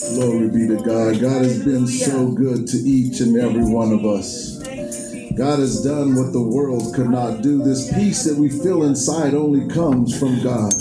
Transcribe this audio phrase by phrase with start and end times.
[0.00, 1.20] Glory be to God.
[1.20, 4.58] God has been so good to each and every one of us.
[5.36, 7.62] God has done what the world could not do.
[7.62, 10.72] This peace that we feel inside only comes from God.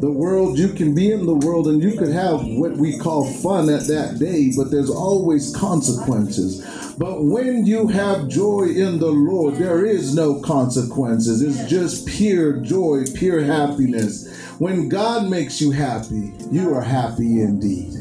[0.00, 3.32] The world, you can be in the world and you could have what we call
[3.34, 6.64] fun at that day, but there's always consequences.
[6.98, 11.40] But when you have joy in the Lord, there is no consequences.
[11.40, 14.28] It's just pure joy, pure happiness.
[14.58, 17.95] When God makes you happy, you are happy indeed.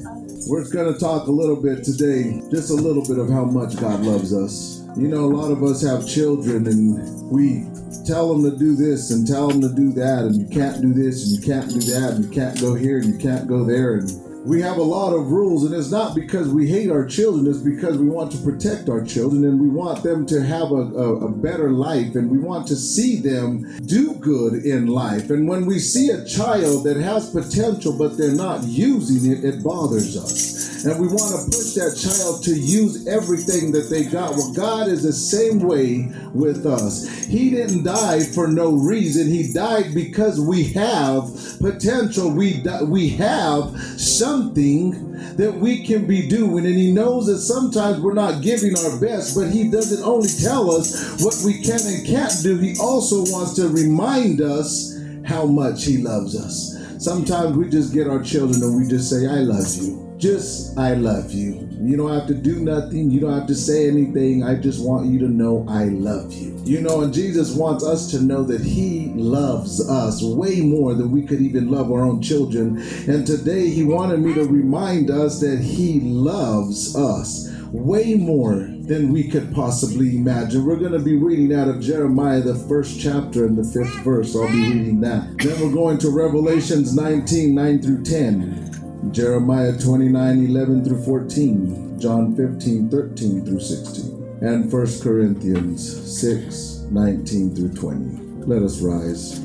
[0.47, 3.77] We're going to talk a little bit today, just a little bit of how much
[3.77, 4.87] God loves us.
[4.95, 7.65] You know, a lot of us have children and we
[8.05, 10.93] tell them to do this and tell them to do that, and you can't do
[10.93, 13.63] this and you can't do that, and you can't go here and you can't go
[13.63, 13.95] there.
[13.95, 14.11] And
[14.45, 17.57] we have a lot of rules, and it's not because we hate our children, it's
[17.63, 21.25] because we want to protect our children and we want them to have a, a,
[21.25, 25.29] a, better life and we want to see them do good in life.
[25.29, 29.63] And when we see a child that has potential but they're not using it, it
[29.63, 30.54] bothers us.
[30.85, 34.35] And we want to push that child to use everything that they got.
[34.35, 37.25] Well, God is the same way with us.
[37.25, 42.29] He didn't die for no reason, He died because we have potential.
[42.29, 46.65] We, we have something that we can be doing.
[46.67, 50.69] And He knows that sometimes we're not giving our best, but He doesn't only tell
[50.69, 55.83] us what we can and can't do, He also wants to remind us how much
[55.83, 56.75] He loves us.
[57.03, 60.14] Sometimes we just get our children and we just say, I love you.
[60.17, 61.67] Just, I love you.
[61.81, 63.11] You don't have to do nothing.
[63.11, 64.43] You don't have to say anything.
[64.43, 66.57] I just want you to know I love you.
[66.63, 71.11] You know, and Jesus wants us to know that He loves us way more than
[71.11, 72.81] we could even love our own children.
[73.07, 79.11] And today He wanted me to remind us that He loves us way more than
[79.11, 80.65] we could possibly imagine.
[80.65, 84.35] We're going to be reading out of Jeremiah, the first chapter and the fifth verse.
[84.35, 85.37] I'll be reading that.
[85.39, 88.74] Then we're going to Revelations 19 9 through 10.
[89.11, 97.55] Jeremiah 29 11 through 14, John 15 13 through 16, and 1 Corinthians 6 19
[97.55, 98.45] through 20.
[98.45, 99.44] Let us rise.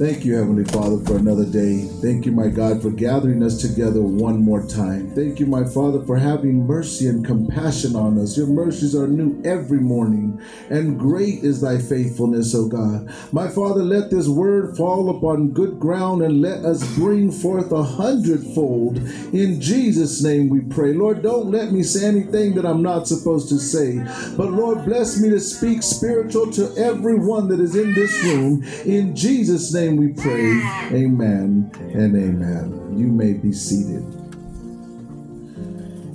[0.00, 1.80] Thank you, Heavenly Father, for another day.
[2.00, 5.10] Thank you, my God, for gathering us together one more time.
[5.14, 8.34] Thank you, my Father, for having mercy and compassion on us.
[8.34, 10.40] Your mercies are new every morning,
[10.70, 13.12] and great is thy faithfulness, O God.
[13.30, 17.82] My Father, let this word fall upon good ground and let us bring forth a
[17.82, 18.96] hundredfold.
[19.34, 20.94] In Jesus' name we pray.
[20.94, 23.98] Lord, don't let me say anything that I'm not supposed to say,
[24.38, 28.64] but Lord, bless me to speak spiritual to everyone that is in this room.
[28.86, 30.60] In Jesus' name, name we pray.
[30.96, 32.98] Amen and amen.
[32.98, 34.04] You may be seated.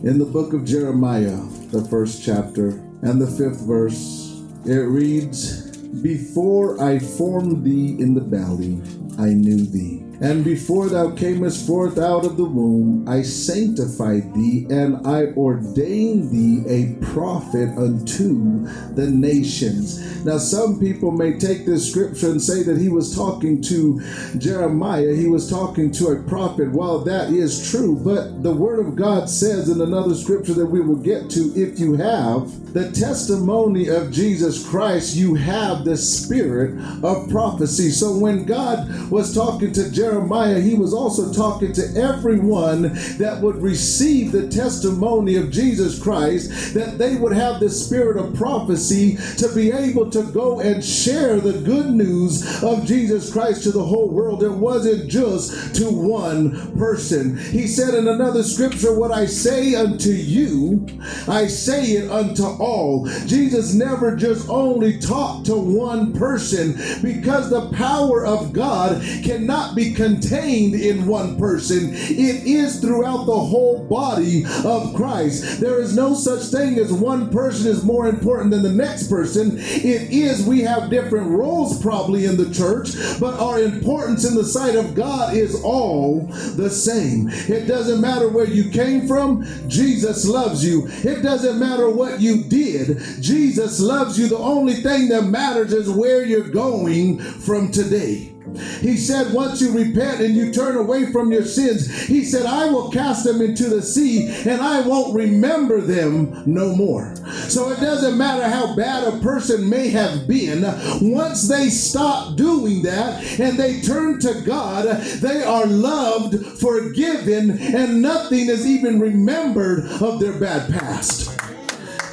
[0.04, 1.38] In the book of Jeremiah,
[1.72, 2.70] the first chapter
[3.02, 8.82] and the fifth verse, it reads Before I formed thee in the belly,
[9.18, 10.05] I knew thee.
[10.22, 16.32] And before thou camest forth out of the womb, I sanctified thee, and I ordained
[16.32, 20.26] thee a prophet unto the nations.
[20.26, 24.02] Now, some people may take this scripture and say that he was talking to
[24.38, 26.72] Jeremiah, he was talking to a prophet.
[26.72, 30.82] Well, that is true, but the word of God says in another scripture that we
[30.82, 36.78] will get to if you have the testimony of Jesus Christ, you have the spirit
[37.04, 37.90] of prophecy.
[37.90, 43.40] So when God was talking to Jeremiah, Jeremiah, he was also talking to everyone that
[43.42, 49.18] would receive the testimony of Jesus Christ, that they would have the spirit of prophecy
[49.38, 53.84] to be able to go and share the good news of Jesus Christ to the
[53.84, 54.44] whole world.
[54.44, 57.40] It wasn't just to one person.
[57.40, 60.86] He said in another scripture, What I say unto you,
[61.28, 63.08] I say it unto all.
[63.26, 69.95] Jesus never just only talked to one person because the power of God cannot be
[69.96, 75.60] contained in one person, it is throughout the whole body of Christ.
[75.60, 79.58] There is no such thing as one person is more important than the next person.
[79.58, 84.44] It is, we have different roles probably in the church, but our importance in the
[84.44, 87.30] sight of God is all the same.
[87.30, 90.88] It doesn't matter where you came from, Jesus loves you.
[90.88, 94.28] It doesn't matter what you did, Jesus loves you.
[94.28, 98.35] The only thing that matters is where you're going from today.
[98.58, 102.66] He said, once you repent and you turn away from your sins, he said, I
[102.70, 107.16] will cast them into the sea and I won't remember them no more.
[107.48, 110.64] So it doesn't matter how bad a person may have been,
[111.12, 118.02] once they stop doing that and they turn to God, they are loved, forgiven, and
[118.02, 121.32] nothing is even remembered of their bad past.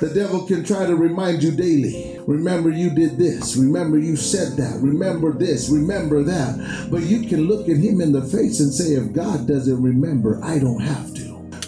[0.03, 2.19] The devil can try to remind you daily.
[2.27, 3.55] Remember, you did this.
[3.55, 4.81] Remember, you said that.
[4.81, 5.69] Remember this.
[5.69, 6.89] Remember that.
[6.91, 10.43] But you can look at him in the face and say, if God doesn't remember,
[10.43, 11.12] I don't have.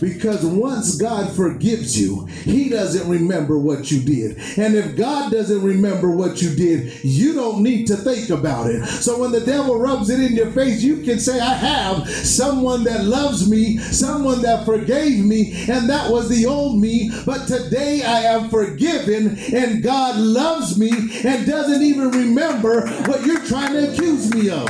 [0.05, 4.37] Because once God forgives you, He doesn't remember what you did.
[4.59, 8.85] And if God doesn't remember what you did, you don't need to think about it.
[8.85, 12.85] So when the devil rubs it in your face, you can say, I have someone
[12.85, 17.11] that loves me, someone that forgave me, and that was the old me.
[17.25, 20.91] But today I am forgiven, and God loves me
[21.25, 24.67] and doesn't even remember what you're trying to accuse me of.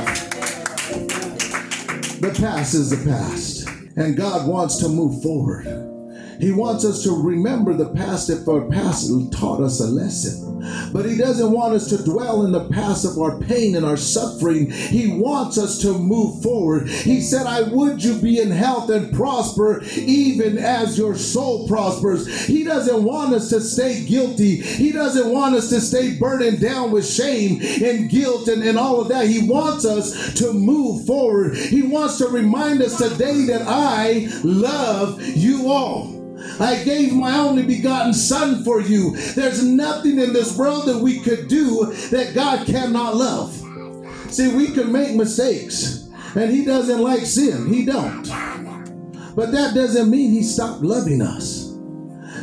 [2.21, 3.54] The past is the past.
[3.97, 5.94] And God wants to move forward.
[6.39, 10.91] He wants us to remember the past if our past taught us a lesson.
[10.91, 13.97] But He doesn't want us to dwell in the past of our pain and our
[13.97, 14.71] suffering.
[14.71, 16.89] He wants us to move forward.
[16.89, 22.45] He said, I would you be in health and prosper even as your soul prospers.
[22.45, 24.57] He doesn't want us to stay guilty.
[24.57, 29.01] He doesn't want us to stay burdened down with shame and guilt and, and all
[29.01, 29.27] of that.
[29.27, 31.55] He wants us to move forward.
[31.55, 36.15] He wants to remind us today that I love you all.
[36.59, 39.15] I gave my only begotten Son for you.
[39.33, 43.53] There's nothing in this world that we could do that God cannot love.
[44.29, 47.71] See, we can make mistakes, and He doesn't like sin.
[47.71, 48.23] He don't.
[49.35, 51.65] But that doesn't mean He stopped loving us.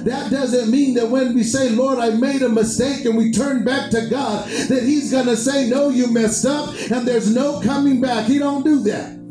[0.05, 3.65] That doesn't mean that when we say, Lord, I made a mistake and we turn
[3.65, 7.61] back to God, that He's going to say, No, you messed up and there's no
[7.61, 8.27] coming back.
[8.27, 9.22] He don't do that.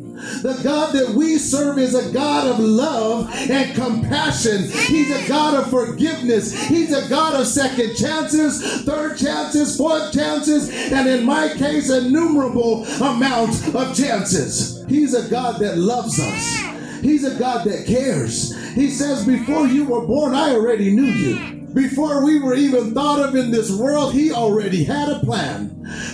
[0.42, 4.70] The God that we serve is a God of love and compassion.
[4.70, 6.54] He's a God of forgiveness.
[6.68, 12.86] He's a God of second chances, third chances, fourth chances, and in my case, innumerable
[12.86, 14.86] amounts of chances.
[14.88, 17.02] He's a God that loves us.
[17.02, 18.56] He's a God that cares.
[18.74, 21.61] He says, Before you were born, I already knew you.
[21.74, 25.70] Before we were even thought of in this world, He already had a plan.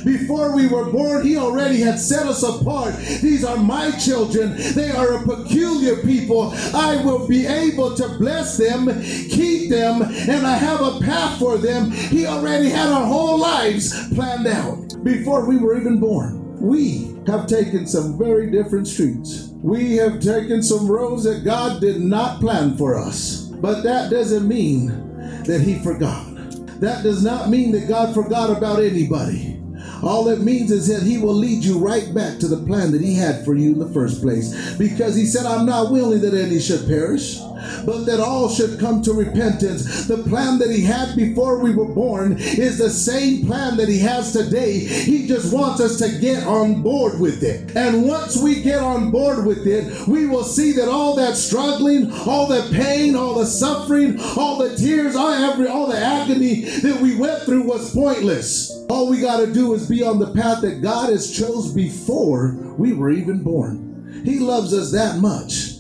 [0.06, 2.95] Before we were born, He already had set us apart.
[2.95, 4.56] These are my children.
[4.74, 6.51] They are a peculiar people.
[6.74, 8.86] I will be able to bless them,
[9.30, 11.92] keep them, and I have a path for them.
[11.92, 16.44] He already had our whole lives planned out before we were even born.
[16.59, 19.50] We have taken some very different streets.
[19.62, 23.48] We have taken some roads that God did not plan for us.
[23.59, 25.06] But that doesn't mean
[25.45, 26.25] that he forgot.
[26.79, 29.57] That does not mean that God forgot about anybody.
[30.03, 33.01] All it means is that He will lead you right back to the plan that
[33.01, 34.77] He had for you in the first place.
[34.77, 37.39] Because He said, I'm not willing that any should perish,
[37.86, 40.08] but that all should come to repentance.
[40.08, 44.00] The plan that He had before we were born is the same plan that He
[44.00, 44.80] has today.
[44.80, 47.76] He just wants us to get on board with it.
[47.76, 52.12] And once we get on board with it, we will see that all that struggling,
[52.12, 57.02] all the pain, all the suffering, all the tears, all, every, all the agony that
[57.02, 58.71] we went through was pointless.
[58.90, 62.54] All we got to do is be on the path that God has chose before
[62.78, 64.21] we were even born.
[64.26, 65.77] He loves us that much.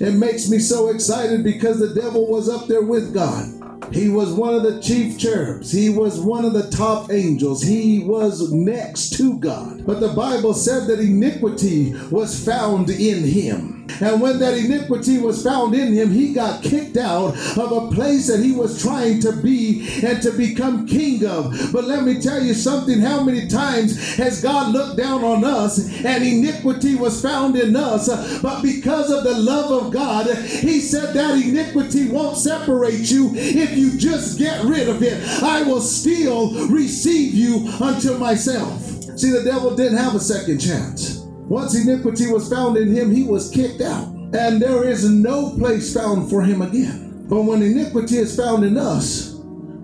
[0.00, 3.52] It makes me so excited because the devil was up there with God.
[3.92, 5.72] He was one of the chief cherubs.
[5.72, 7.62] He was one of the top angels.
[7.62, 9.77] He was next to God.
[9.88, 13.86] But the Bible said that iniquity was found in him.
[14.02, 18.26] And when that iniquity was found in him, he got kicked out of a place
[18.26, 21.72] that he was trying to be and to become king of.
[21.72, 25.78] But let me tell you something how many times has God looked down on us
[26.04, 28.08] and iniquity was found in us?
[28.42, 33.74] But because of the love of God, he said that iniquity won't separate you if
[33.74, 35.26] you just get rid of it.
[35.42, 38.97] I will still receive you unto myself.
[39.18, 41.24] See, the devil didn't have a second chance.
[41.48, 44.06] Once iniquity was found in him, he was kicked out.
[44.32, 47.26] And there is no place found for him again.
[47.28, 49.34] But when iniquity is found in us,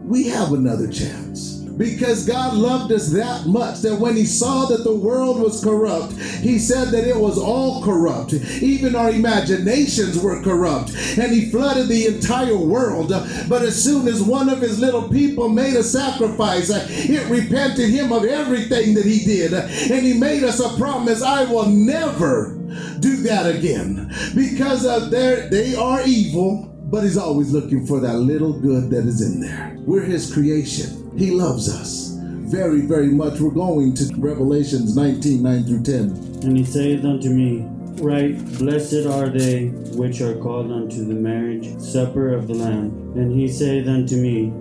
[0.04, 1.53] we have another chance.
[1.76, 6.12] Because God loved us that much that when He saw that the world was corrupt,
[6.14, 8.32] He said that it was all corrupt.
[8.32, 10.90] Even our imaginations were corrupt.
[11.18, 13.08] And He flooded the entire world.
[13.48, 18.12] But as soon as one of His little people made a sacrifice, it repented Him
[18.12, 19.52] of everything that He did.
[19.52, 22.56] And He made us a promise I will never
[23.00, 24.12] do that again.
[24.34, 29.04] Because of their, they are evil but he's always looking for that little good that
[29.04, 29.74] is in there.
[29.80, 31.03] We're his creation.
[31.16, 32.14] He loves us
[32.54, 33.40] very, very much.
[33.40, 36.00] We're going to Revelations 19 9 through 10.
[36.44, 37.66] And he saith unto me,
[38.02, 43.12] Right, blessed are they which are called unto the marriage supper of the Lamb.
[43.16, 44.52] And he saith unto me,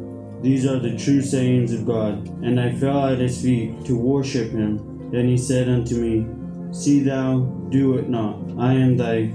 [0.41, 2.27] These are the true sayings of God.
[2.43, 5.09] And I fell at his feet to worship him.
[5.11, 6.27] Then he said unto me,
[6.71, 8.39] See thou do it not.
[8.59, 9.29] I am thy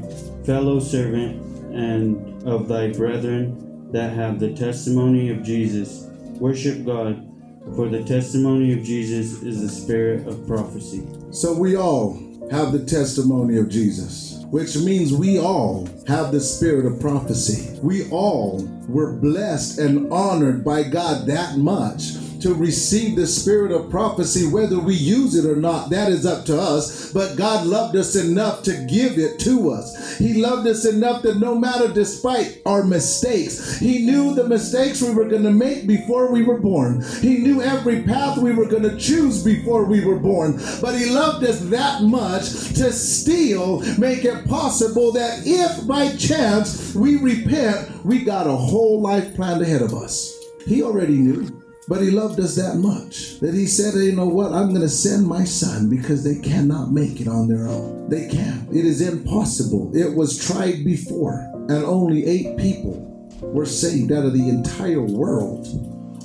[0.44, 1.42] fellow servant
[1.74, 6.07] and of thy brethren that have the testimony of Jesus.
[6.40, 7.26] Worship God,
[7.74, 11.04] for the testimony of Jesus is the spirit of prophecy.
[11.30, 12.14] So we all
[12.52, 17.76] have the testimony of Jesus, which means we all have the spirit of prophecy.
[17.82, 23.90] We all were blessed and honored by God that much to receive the spirit of
[23.90, 27.12] prophecy, whether we use it or not, that is up to us.
[27.12, 30.18] But God loved us enough to give it to us.
[30.18, 35.14] He loved us enough that no matter despite our mistakes, He knew the mistakes we
[35.14, 37.04] were going to make before we were born.
[37.20, 40.60] He knew every path we were going to choose before we were born.
[40.80, 46.94] But He loved us that much to still make it possible that if by chance
[46.94, 50.34] we repent, we got a whole life planned ahead of us.
[50.66, 51.67] He already knew.
[51.88, 54.52] But he loved us that much that he said, You know what?
[54.52, 58.10] I'm going to send my son because they cannot make it on their own.
[58.10, 58.68] They can't.
[58.70, 59.96] It is impossible.
[59.96, 61.40] It was tried before,
[61.70, 63.04] and only eight people
[63.40, 65.66] were saved out of the entire world.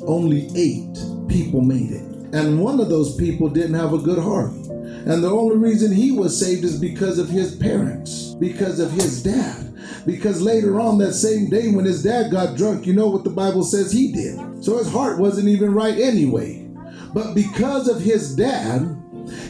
[0.06, 0.98] Only eight
[1.30, 2.02] people made it.
[2.34, 4.52] And one of those people didn't have a good heart.
[4.52, 9.24] And the only reason he was saved is because of his parents, because of his
[9.24, 9.73] dad.
[10.06, 13.30] Because later on that same day when his dad got drunk, you know what the
[13.30, 14.64] Bible says he did.
[14.64, 16.68] So his heart wasn't even right anyway.
[17.14, 19.00] But because of his dad,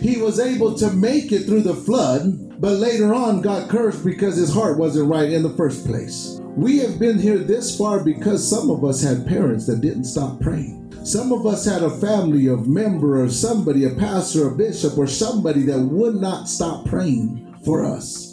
[0.01, 4.35] he was able to make it through the flood, but later on got cursed because
[4.35, 6.39] his heart wasn't right in the first place.
[6.55, 10.39] We have been here this far because some of us had parents that didn't stop
[10.39, 10.81] praying.
[11.03, 15.07] Some of us had a family of member or somebody, a pastor, a bishop, or
[15.07, 18.32] somebody that would not stop praying for us.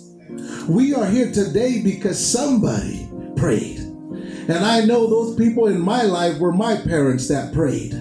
[0.69, 3.79] We are here today because somebody prayed.
[3.79, 7.95] And I know those people in my life were my parents that prayed.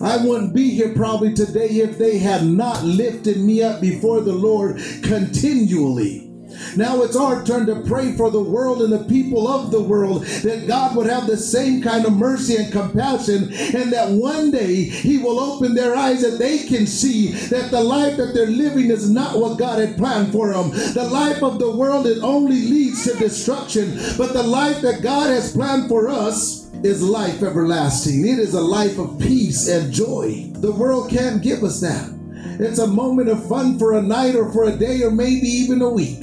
[0.00, 4.32] I wouldn't be here probably today if they had not lifted me up before the
[4.32, 6.23] Lord continually.
[6.76, 10.24] Now it's our turn to pray for the world and the people of the world
[10.42, 14.84] that God would have the same kind of mercy and compassion, and that one day
[14.84, 18.90] He will open their eyes and they can see that the life that they're living
[18.90, 20.70] is not what God had planned for them.
[20.70, 25.30] The life of the world it only leads to destruction, but the life that God
[25.30, 28.26] has planned for us is life everlasting.
[28.26, 30.50] It is a life of peace and joy.
[30.54, 32.10] The world can't give us that.
[32.60, 35.82] It's a moment of fun for a night or for a day or maybe even
[35.82, 36.22] a week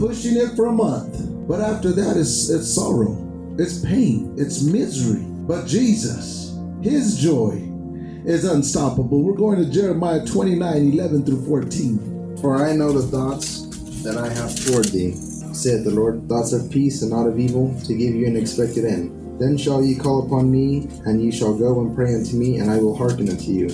[0.00, 1.46] pushing it for a month.
[1.46, 3.14] But after that, it's, it's sorrow,
[3.58, 5.26] it's pain, it's misery.
[5.28, 7.68] But Jesus, his joy
[8.24, 9.22] is unstoppable.
[9.22, 12.38] We're going to Jeremiah 29 11 through 14.
[12.40, 13.66] For I know the thoughts
[14.02, 15.12] that I have toward thee,
[15.52, 18.86] saith the Lord, thoughts of peace and not of evil, to give you an expected
[18.86, 19.38] end.
[19.38, 22.70] Then shall ye call upon me, and ye shall go and pray unto me, and
[22.70, 23.68] I will hearken unto you.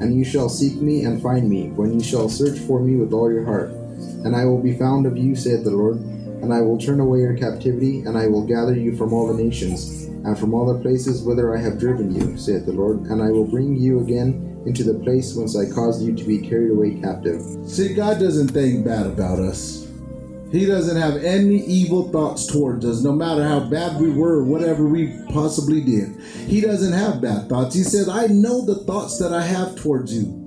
[0.00, 3.12] And ye shall seek me and find me, when ye shall search for me with
[3.12, 3.72] all your heart.
[4.24, 5.96] And I will be found of you, saith the Lord,
[6.42, 9.42] and I will turn away your captivity, and I will gather you from all the
[9.42, 13.22] nations, and from all the places whither I have driven you, saith the Lord, and
[13.22, 16.70] I will bring you again into the place whence I caused you to be carried
[16.70, 17.40] away captive.
[17.66, 19.88] See, God doesn't think bad about us.
[20.52, 24.86] He doesn't have any evil thoughts towards us, no matter how bad we were whatever
[24.86, 26.20] we possibly did.
[26.46, 27.74] He doesn't have bad thoughts.
[27.74, 30.41] He said, I know the thoughts that I have towards you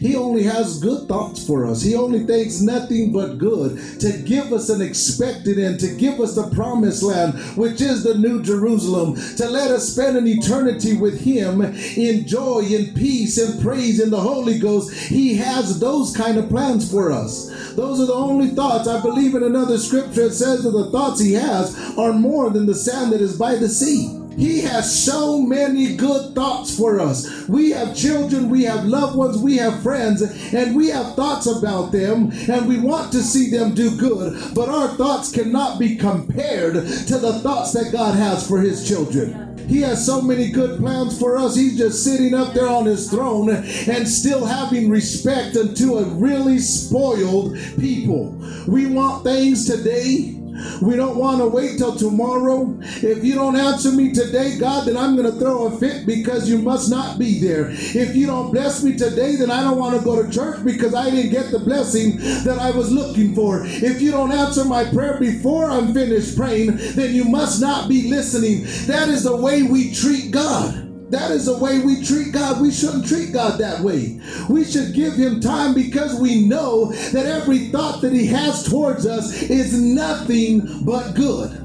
[0.00, 1.82] he only has good thoughts for us.
[1.82, 6.34] He only thinks nothing but good to give us an expected end, to give us
[6.34, 11.20] the promised land, which is the new Jerusalem, to let us spend an eternity with
[11.20, 14.90] Him in joy, in peace, in praise, in the Holy Ghost.
[14.94, 17.50] He has those kind of plans for us.
[17.74, 18.88] Those are the only thoughts.
[18.88, 22.64] I believe in another scripture it says that the thoughts He has are more than
[22.64, 24.19] the sand that is by the sea.
[24.40, 27.46] He has so many good thoughts for us.
[27.46, 30.22] We have children, we have loved ones, we have friends,
[30.54, 34.54] and we have thoughts about them, and we want to see them do good.
[34.54, 39.58] But our thoughts cannot be compared to the thoughts that God has for His children.
[39.68, 41.54] He has so many good plans for us.
[41.54, 46.58] He's just sitting up there on his throne and still having respect unto a really
[46.58, 48.36] spoiled people.
[48.66, 50.39] We want things today.
[50.80, 52.76] We don't want to wait till tomorrow.
[52.80, 56.48] If you don't answer me today, God, then I'm going to throw a fit because
[56.48, 57.70] you must not be there.
[57.70, 60.94] If you don't bless me today, then I don't want to go to church because
[60.94, 63.62] I didn't get the blessing that I was looking for.
[63.64, 68.08] If you don't answer my prayer before I'm finished praying, then you must not be
[68.08, 68.64] listening.
[68.86, 70.89] That is the way we treat God.
[71.10, 72.60] That is the way we treat God.
[72.60, 74.20] We shouldn't treat God that way.
[74.48, 79.06] We should give Him time because we know that every thought that He has towards
[79.06, 81.56] us is nothing but good.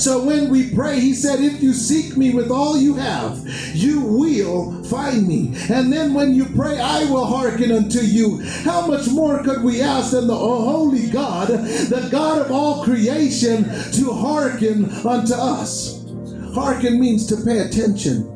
[0.00, 4.00] So when we pray, He said, If you seek me with all you have, you
[4.00, 5.52] will find me.
[5.68, 8.40] And then when you pray, I will hearken unto you.
[8.64, 13.64] How much more could we ask than the holy God, the God of all creation,
[13.92, 16.02] to hearken unto us?
[16.54, 18.35] Hearken means to pay attention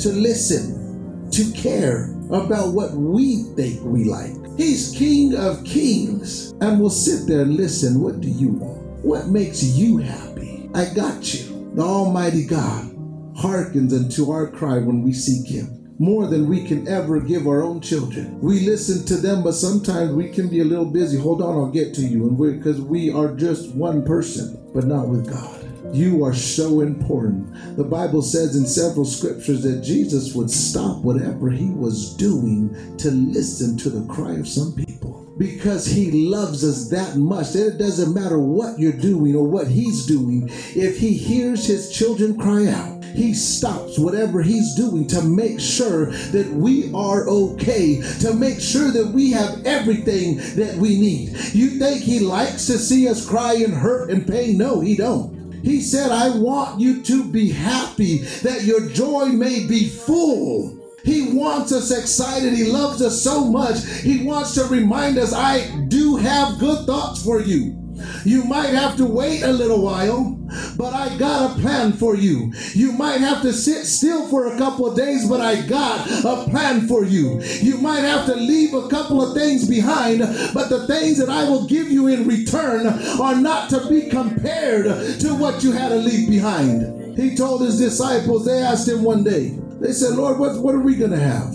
[0.00, 4.32] to listen, to care about what we think we like.
[4.56, 8.00] He's King of Kings, and we'll sit there and listen.
[8.00, 8.80] What do you want?
[9.04, 10.68] What makes you happy?
[10.74, 11.70] I got you.
[11.74, 12.96] The Almighty God
[13.36, 17.62] hearkens unto our cry when we seek Him more than we can ever give our
[17.62, 18.40] own children.
[18.40, 21.18] We listen to them, but sometimes we can be a little busy.
[21.18, 22.26] Hold on, I'll get to you.
[22.26, 25.59] And because we are just one person, but not with God.
[25.92, 27.76] You are so important.
[27.76, 33.10] The Bible says in several scriptures that Jesus would stop whatever he was doing to
[33.10, 37.78] listen to the cry of some people because he loves us that much that it
[37.78, 40.48] doesn't matter what you're doing or what he's doing.
[40.76, 46.06] If he hears his children cry out, he stops whatever he's doing to make sure
[46.06, 51.30] that we are okay, to make sure that we have everything that we need.
[51.52, 54.58] You think he likes to see us cry and hurt and pain?
[54.58, 55.39] No, he don't.
[55.62, 60.78] He said, I want you to be happy, that your joy may be full.
[61.04, 62.52] He wants us excited.
[62.52, 63.84] He loves us so much.
[63.84, 67.76] He wants to remind us, I do have good thoughts for you.
[68.24, 70.39] You might have to wait a little while,
[70.76, 72.52] but I got a plan for you.
[72.74, 76.48] You might have to sit still for a couple of days, but I got a
[76.50, 77.40] plan for you.
[77.60, 80.20] You might have to leave a couple of things behind,
[80.54, 84.84] but the things that I will give you in return are not to be compared
[85.20, 87.18] to what you had to leave behind.
[87.18, 90.80] He told his disciples, they asked him one day, they said, Lord, what, what are
[90.80, 91.54] we going to have?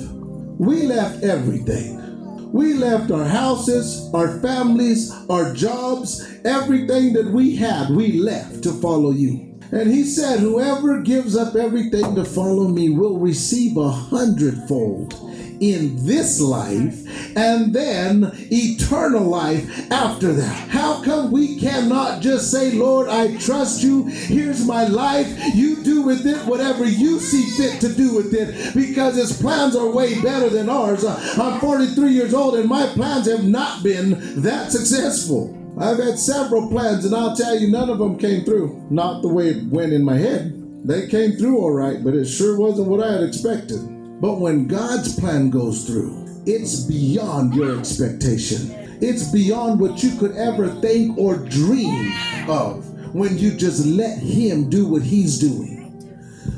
[0.57, 2.51] We left everything.
[2.51, 8.71] We left our houses, our families, our jobs, everything that we had, we left to
[8.73, 9.59] follow you.
[9.71, 15.13] And he said, Whoever gives up everything to follow me will receive a hundredfold
[15.59, 17.05] in this life
[17.37, 20.69] and then eternal life after that.
[20.69, 24.03] How come we cannot just say, Lord, I trust you.
[24.05, 25.27] Here's my life.
[25.55, 29.75] You do with it whatever you see fit to do with it because his plans
[29.75, 31.05] are way better than ours.
[31.05, 35.64] I'm 43 years old and my plans have not been that successful.
[35.77, 38.87] I've had several plans, and I'll tell you, none of them came through.
[38.89, 40.53] Not the way it went in my head.
[40.87, 43.81] They came through all right, but it sure wasn't what I had expected.
[44.21, 48.71] But when God's plan goes through, it's beyond your expectation.
[49.01, 52.13] It's beyond what you could ever think or dream
[52.47, 55.75] of when you just let Him do what He's doing.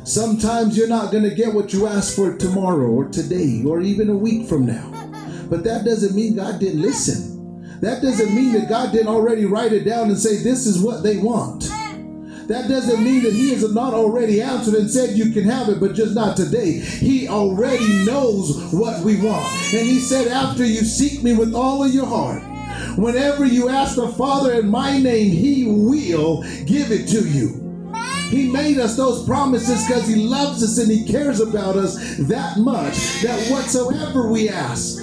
[0.04, 4.10] Sometimes you're not going to get what you asked for tomorrow or today or even
[4.10, 4.92] a week from now.
[5.50, 7.27] But that doesn't mean God didn't listen.
[7.82, 11.04] That doesn't mean that God didn't already write it down and say, This is what
[11.04, 11.64] they want.
[12.48, 15.80] That doesn't mean that He has not already answered and said you can have it,
[15.80, 16.80] but just not today.
[16.80, 19.46] He already knows what we want.
[19.74, 22.42] And He said, After you seek me with all of your heart,
[22.98, 27.64] whenever you ask the Father in my name, He will give it to you.
[28.30, 32.58] He made us those promises because He loves us and He cares about us that
[32.58, 35.00] much that whatsoever we ask,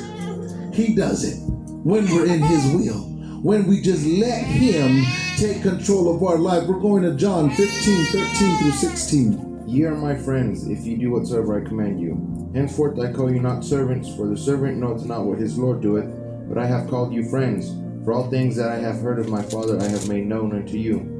[0.72, 1.53] He does it
[1.84, 3.02] when we're in His will,
[3.42, 5.04] when we just let Him
[5.36, 6.66] take control of our life.
[6.66, 9.64] We're going to John 15, 13 through 16.
[9.68, 12.50] Ye are my friends, if ye do whatsoever I command you.
[12.54, 16.08] Henceforth I call you not servants, for the servant knoweth not what his Lord doeth,
[16.48, 17.74] but I have called you friends.
[18.02, 20.78] For all things that I have heard of my Father I have made known unto
[20.78, 21.10] you.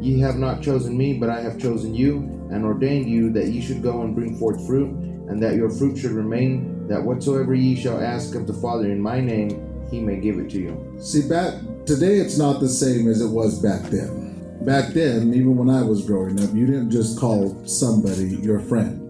[0.00, 2.18] Ye have not chosen me, but I have chosen you,
[2.52, 4.90] and ordained you that ye should go and bring forth fruit,
[5.28, 9.00] and that your fruit should remain, that whatsoever ye shall ask of the Father in
[9.00, 10.96] my name, he may give it to you.
[11.00, 11.54] See, back
[11.86, 14.26] today it's not the same as it was back then.
[14.64, 19.04] Back then, even when I was growing up, you didn't just call somebody your friend.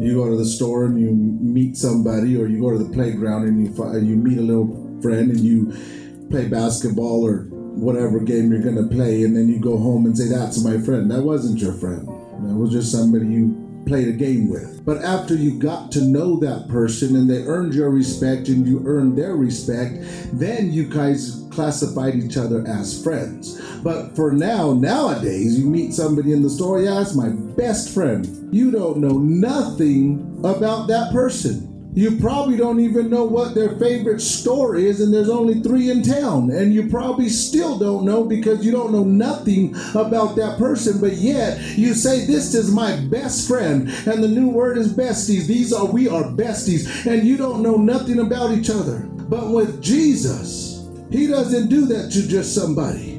[0.00, 3.46] You go to the store and you meet somebody, or you go to the playground
[3.46, 5.72] and you fi- you meet a little friend and you
[6.30, 7.44] play basketball or
[7.76, 11.10] whatever game you're gonna play, and then you go home and say, "That's my friend."
[11.10, 12.08] That wasn't your friend.
[12.08, 13.54] That was just somebody you
[13.86, 14.84] played a game with.
[14.84, 18.82] But after you got to know that person and they earned your respect and you
[18.86, 19.98] earned their respect,
[20.32, 23.60] then you guys classified each other as friends.
[23.82, 28.54] But for now, nowadays, you meet somebody in the store, yeah, my best friend.
[28.54, 31.71] You don't know nothing about that person.
[31.94, 36.02] You probably don't even know what their favorite store is, and there's only three in
[36.02, 36.50] town.
[36.50, 41.12] And you probably still don't know because you don't know nothing about that person, but
[41.14, 43.90] yet you say, This is my best friend.
[44.06, 45.46] And the new word is besties.
[45.46, 47.04] These are, we are besties.
[47.04, 49.00] And you don't know nothing about each other.
[49.00, 53.11] But with Jesus, He doesn't do that to just somebody.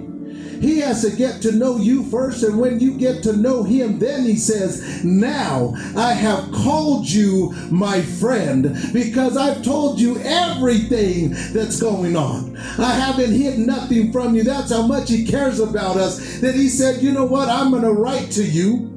[0.61, 3.99] He has to get to know you first, and when you get to know him,
[3.99, 11.31] then he says, Now I have called you my friend because I've told you everything
[11.53, 12.57] that's going on.
[12.57, 14.43] I haven't hid nothing from you.
[14.43, 16.39] That's how much he cares about us.
[16.39, 17.49] That he said, You know what?
[17.49, 18.92] I'm going to write to you.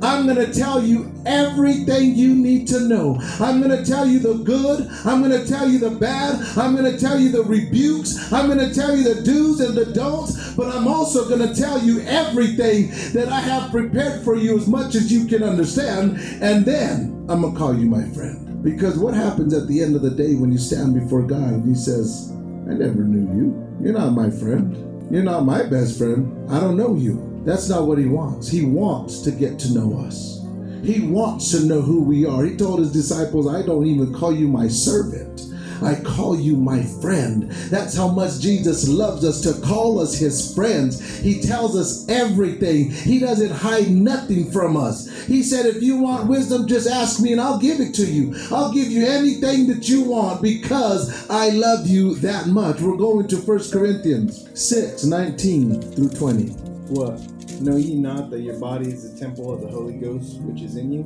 [0.00, 3.18] I'm going to tell you everything you need to know.
[3.40, 4.88] I'm going to tell you the good.
[5.04, 6.40] I'm going to tell you the bad.
[6.56, 8.32] I'm going to tell you the rebukes.
[8.32, 10.54] I'm going to tell you the do's and the don'ts.
[10.54, 14.68] But I'm also going to tell you everything that I have prepared for you as
[14.68, 16.18] much as you can understand.
[16.42, 18.62] And then I'm going to call you my friend.
[18.62, 21.68] Because what happens at the end of the day when you stand before God and
[21.68, 22.30] He says,
[22.68, 23.68] I never knew you.
[23.80, 25.12] You're not my friend.
[25.12, 26.50] You're not my best friend.
[26.50, 27.27] I don't know you.
[27.44, 28.48] That's not what he wants.
[28.48, 30.44] He wants to get to know us.
[30.82, 32.44] He wants to know who we are.
[32.44, 35.48] He told his disciples, I don't even call you my servant.
[35.82, 37.50] I call you my friend.
[37.70, 41.18] That's how much Jesus loves us to call us his friends.
[41.20, 42.90] He tells us everything.
[42.90, 45.08] He doesn't hide nothing from us.
[45.26, 48.34] He said, if you want wisdom, just ask me and I'll give it to you.
[48.50, 52.80] I'll give you anything that you want because I love you that much.
[52.80, 56.67] We're going to 1 Corinthians 6 19 through 20.
[56.88, 57.20] What?
[57.60, 60.76] Know ye not that your body is the temple of the Holy Ghost which is
[60.76, 61.02] in you,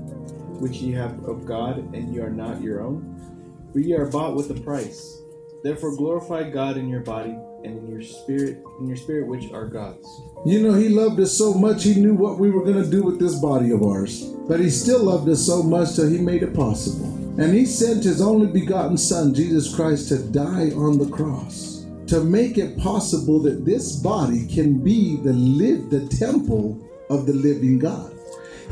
[0.60, 3.02] which ye have of God, and ye are not your own?
[3.72, 5.20] For ye are bought with a price.
[5.64, 9.66] Therefore glorify God in your body and in your spirit, in your spirit which are
[9.66, 10.06] God's.
[10.46, 13.02] You know, he loved us so much, he knew what we were going to do
[13.02, 14.22] with this body of ours.
[14.46, 17.06] But he still loved us so much that he made it possible.
[17.40, 21.71] And he sent his only begotten Son, Jesus Christ, to die on the cross
[22.12, 27.32] to make it possible that this body can be the live the temple of the
[27.32, 28.12] living God.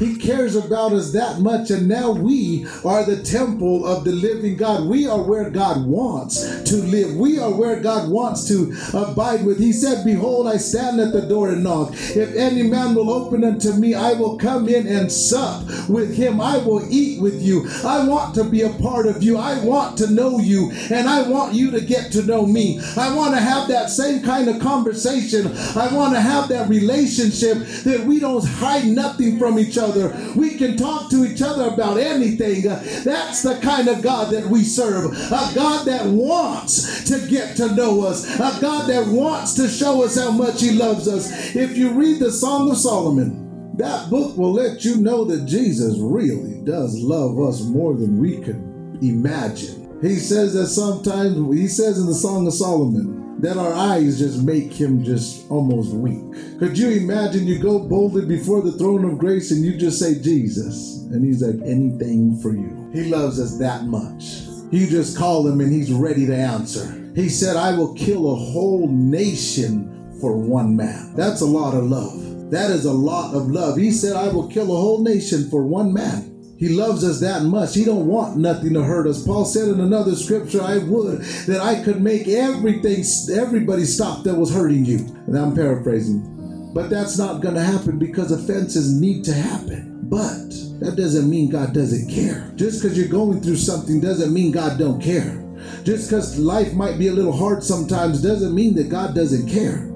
[0.01, 4.57] He cares about us that much, and now we are the temple of the living
[4.57, 4.89] God.
[4.89, 7.17] We are where God wants to live.
[7.17, 9.59] We are where God wants to abide with.
[9.59, 11.93] He said, Behold, I stand at the door and knock.
[11.93, 16.41] If any man will open unto me, I will come in and sup with him.
[16.41, 17.69] I will eat with you.
[17.85, 19.37] I want to be a part of you.
[19.37, 22.81] I want to know you, and I want you to get to know me.
[22.97, 25.49] I want to have that same kind of conversation.
[25.77, 29.90] I want to have that relationship that we don't hide nothing from each other.
[30.37, 32.63] We can talk to each other about anything.
[32.63, 35.13] That's the kind of God that we serve.
[35.13, 38.25] A God that wants to get to know us.
[38.37, 41.55] A God that wants to show us how much He loves us.
[41.55, 45.97] If you read the Song of Solomon, that book will let you know that Jesus
[45.99, 48.61] really does love us more than we could
[49.03, 49.99] imagine.
[50.03, 54.43] He says that sometimes, he says in the Song of Solomon, that our eyes just
[54.43, 56.59] make him just almost weak.
[56.59, 60.21] Could you imagine you go boldly before the throne of grace and you just say,
[60.21, 62.91] Jesus, and he's like, anything for you.
[62.93, 64.47] He loves us that much.
[64.71, 67.13] You just call him and he's ready to answer.
[67.15, 71.15] He said, I will kill a whole nation for one man.
[71.17, 72.51] That's a lot of love.
[72.51, 73.77] That is a lot of love.
[73.77, 76.30] He said, I will kill a whole nation for one man.
[76.61, 77.75] He loves us that much.
[77.75, 79.25] He don't want nothing to hurt us.
[79.25, 83.03] Paul said in another scripture, I would that I could make everything,
[83.35, 84.99] everybody stop that was hurting you.
[85.27, 86.71] And I'm paraphrasing.
[86.75, 90.01] But that's not going to happen because offenses need to happen.
[90.03, 92.53] But that doesn't mean God doesn't care.
[92.57, 95.43] Just because you're going through something doesn't mean God don't care.
[95.83, 99.90] Just because life might be a little hard sometimes doesn't mean that God doesn't care.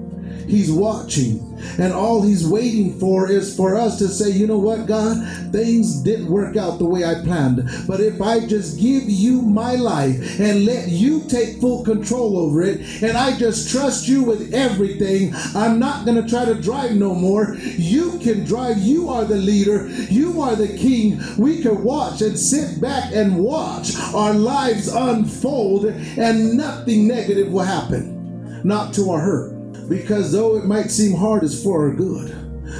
[0.47, 1.55] He's watching.
[1.79, 5.17] And all he's waiting for is for us to say, you know what, God,
[5.51, 7.67] things didn't work out the way I planned.
[7.87, 12.61] But if I just give you my life and let you take full control over
[12.61, 16.91] it, and I just trust you with everything, I'm not going to try to drive
[16.91, 17.55] no more.
[17.55, 18.77] You can drive.
[18.77, 19.87] You are the leader.
[19.87, 21.19] You are the king.
[21.37, 27.63] We can watch and sit back and watch our lives unfold, and nothing negative will
[27.63, 28.61] happen.
[28.63, 29.54] Not to our hurt
[29.89, 32.29] Because though it might seem hard, it's for our good.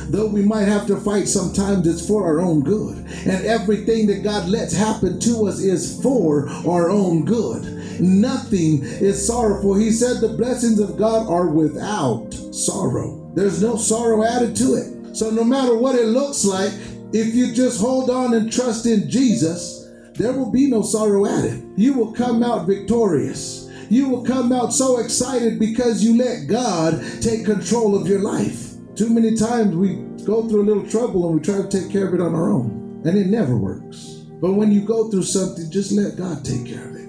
[0.10, 2.98] Though we might have to fight sometimes, it's for our own good.
[3.26, 7.64] And everything that God lets happen to us is for our own good.
[8.00, 9.76] Nothing is sorrowful.
[9.76, 13.32] He said the blessings of God are without sorrow.
[13.36, 15.16] There's no sorrow added to it.
[15.16, 16.74] So no matter what it looks like,
[17.14, 21.64] if you just hold on and trust in Jesus, there will be no sorrow added.
[21.78, 23.65] You will come out victorious.
[23.90, 28.74] You will come out so excited because you let God take control of your life.
[28.96, 29.96] Too many times we
[30.26, 32.50] go through a little trouble and we try to take care of it on our
[32.50, 34.24] own, and it never works.
[34.42, 37.08] But when you go through something, just let God take care of it,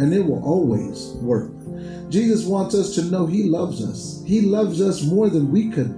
[0.00, 1.52] and it will always work.
[2.10, 4.22] Jesus wants us to know He loves us.
[4.26, 5.94] He loves us more than we could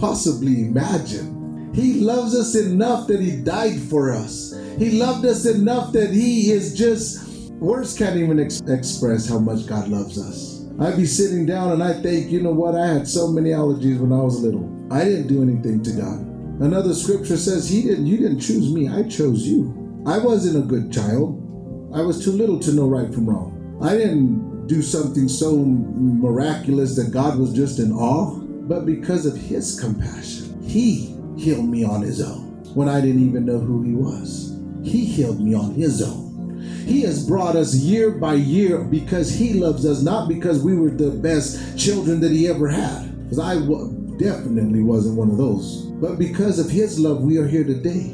[0.00, 1.70] possibly imagine.
[1.74, 4.54] He loves us enough that He died for us.
[4.78, 7.33] He loved us enough that He is just,
[7.64, 10.66] words can't even ex- express how much God loves us.
[10.80, 12.74] I'd be sitting down and I think, you know what?
[12.74, 14.70] I had so many allergies when I was little.
[14.90, 16.20] I didn't do anything to God.
[16.60, 20.02] Another scripture says, He didn't, you didn't choose me, I chose you.
[20.06, 21.40] I wasn't a good child.
[21.94, 23.78] I was too little to know right from wrong.
[23.82, 29.36] I didn't do something so miraculous that God was just in awe, but because of
[29.36, 33.94] His compassion, He healed me on His own when I didn't even know who He
[33.94, 34.58] was.
[34.82, 36.23] He healed me on His own.
[36.84, 40.90] He has brought us year by year because He loves us, not because we were
[40.90, 43.24] the best children that He ever had.
[43.24, 45.82] Because I w- definitely wasn't one of those.
[46.00, 48.10] But because of His love, we are here today.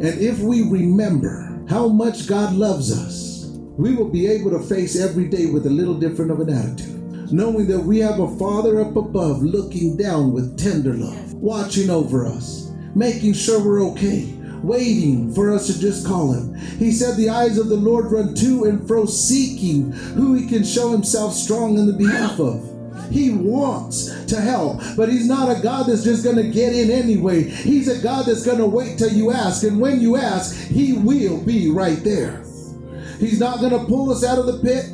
[0.00, 3.46] And if we remember how much God loves us,
[3.76, 7.32] we will be able to face every day with a little different of an attitude,
[7.32, 12.26] knowing that we have a Father up above looking down with tender love, watching over
[12.26, 14.32] us, making sure we're okay,
[14.66, 16.54] waiting for us to just call Him.
[16.78, 20.64] He said, The eyes of the Lord run to and fro, seeking who He can
[20.64, 22.70] show Himself strong in the behalf of.
[23.10, 26.90] He wants to help, but He's not a God that's just going to get in
[26.90, 27.44] anyway.
[27.44, 30.94] He's a God that's going to wait till you ask, and when you ask, He
[30.94, 32.44] will be right there.
[33.18, 34.86] He's not going to pull us out of the pit.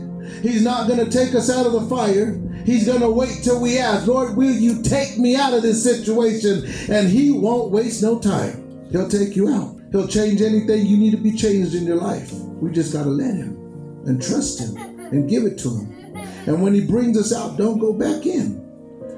[0.42, 2.40] He's not going to take us out of the fire.
[2.64, 5.82] He's going to wait till we ask, Lord, will you take me out of this
[5.82, 6.64] situation?
[6.88, 8.69] And He won't waste no time.
[8.90, 9.80] He'll take you out.
[9.92, 12.32] He'll change anything you need to be changed in your life.
[12.32, 13.56] We just got to let Him
[14.06, 16.16] and trust Him and give it to Him.
[16.46, 18.60] And when He brings us out, don't go back in.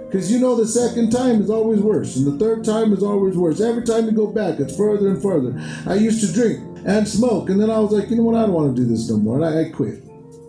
[0.06, 3.35] Because you know the second time is always worse, and the third time is always
[3.35, 3.62] worse.
[3.62, 5.58] Every time you go back, it's further and further.
[5.87, 8.42] I used to drink and smoke, and then I was like, you know what, I
[8.42, 9.37] don't want to do this no more.
[9.37, 10.02] And I, I quit.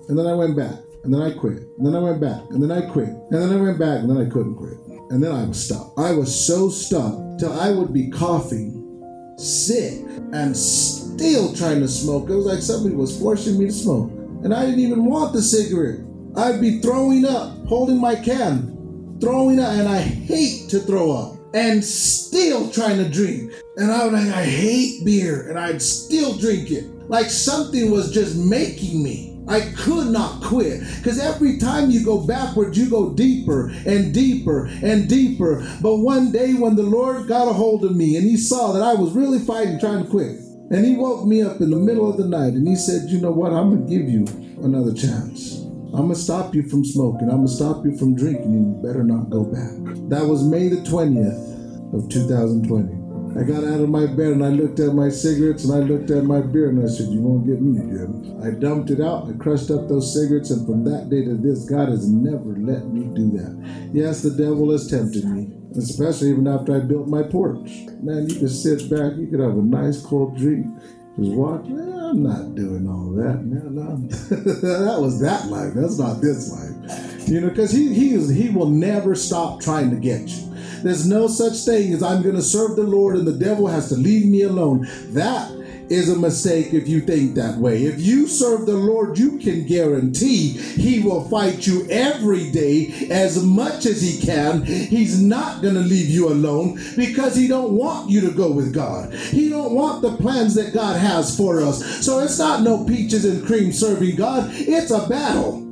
[0.10, 1.64] And then I went back, and then I quit.
[1.78, 3.08] And then I went back, and then I quit.
[3.08, 4.78] And then I went back, and then I couldn't quit.
[5.12, 5.94] And then I was stuck.
[5.98, 8.83] I was so stuck till I would be coughing,
[9.38, 12.30] sick, and still trying to smoke.
[12.30, 14.12] It was like somebody was forcing me to smoke.
[14.44, 16.00] And I didn't even want the cigarette.
[16.36, 21.38] I'd be throwing up, holding my can, throwing up, and I hate to throw up,
[21.54, 23.52] and still trying to drink.
[23.78, 26.86] And I was like, I hate beer, and I'd still drink it.
[27.10, 29.33] Like something was just making me.
[29.48, 34.68] I could not quit because every time you go backwards, you go deeper and deeper
[34.82, 35.68] and deeper.
[35.82, 38.82] But one day, when the Lord got a hold of me and He saw that
[38.82, 40.38] I was really fighting, trying to quit,
[40.72, 43.20] and He woke me up in the middle of the night and He said, You
[43.20, 43.52] know what?
[43.52, 44.26] I'm going to give you
[44.64, 45.64] another chance.
[45.94, 47.30] I'm gonna stop you from smoking.
[47.30, 49.70] I'm gonna stop you from drinking, and you better not go back.
[50.10, 53.03] That was May the 20th of 2020.
[53.36, 56.12] I got out of my bed and I looked at my cigarettes and I looked
[56.12, 58.40] at my beer and I said, You won't get me again.
[58.44, 61.66] I dumped it out, I crushed up those cigarettes, and from that day to this,
[61.66, 63.90] God has never let me do that.
[63.94, 67.70] Yes, the devil has tempted me, especially even after I built my porch.
[68.02, 70.68] Man, you could sit back, you could have a nice cold drink,
[71.18, 71.66] just watch.
[71.66, 73.44] Man, I'm not doing all that.
[73.46, 74.08] Man, I'm-
[74.90, 75.74] that was that life.
[75.74, 77.28] That's not this life.
[77.30, 80.53] You know, because he he he will never stop trying to get you.
[80.84, 83.90] There's no such thing as I'm going to serve the Lord and the devil has
[83.90, 84.88] to leave me alone.
[85.14, 85.50] That
[85.90, 87.84] is a mistake if you think that way.
[87.84, 93.44] If you serve the Lord, you can guarantee He will fight you every day as
[93.44, 94.64] much as He can.
[94.64, 98.74] He's not going to leave you alone because He don't want you to go with
[98.74, 99.14] God.
[99.14, 102.06] He don't want the plans that God has for us.
[102.06, 104.50] So it's not no peaches and cream serving God.
[104.54, 105.63] It's a battle.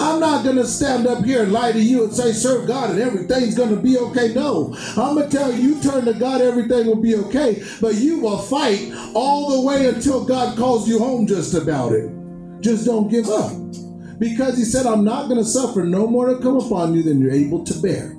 [0.00, 2.88] I'm not going to stand up here and lie to you and say, serve God
[2.88, 4.32] and everything's going to be okay.
[4.32, 7.62] No, I'm going to tell you, you turn to God, everything will be okay.
[7.82, 12.10] But you will fight all the way until God calls you home just about it.
[12.62, 13.52] Just don't give up.
[14.18, 17.20] Because He said, I'm not going to suffer no more to come upon you than
[17.20, 18.12] you're able to bear.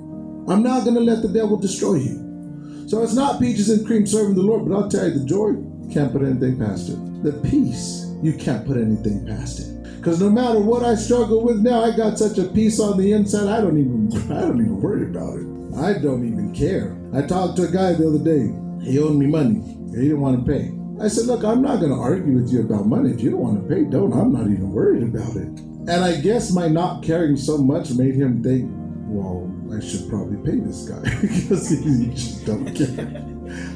[0.48, 2.86] I'm not going to let the devil destroy you.
[2.86, 5.54] So it's not peaches and cream serving the Lord, but I'll tell you, the joy,
[5.92, 7.22] can't put anything past it.
[7.24, 9.81] The peace, you can't put anything past it.
[10.02, 13.12] Because no matter what I struggle with now, I got such a peace on the
[13.12, 13.46] inside.
[13.46, 15.46] I don't even I don't even worry about it.
[15.78, 16.98] I don't even care.
[17.14, 18.50] I talked to a guy the other day.
[18.84, 19.60] He owed me money.
[19.94, 20.74] He didn't want to pay.
[21.00, 23.12] I said, look, I'm not going to argue with you about money.
[23.12, 24.12] If you don't want to pay, don't.
[24.12, 25.46] I'm not even worried about it.
[25.86, 28.72] And I guess my not caring so much made him think,
[29.06, 33.22] well, I should probably pay this guy because he just don't care.